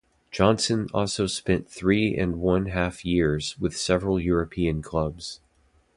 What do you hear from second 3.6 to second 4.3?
several